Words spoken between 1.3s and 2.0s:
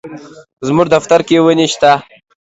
وني شته.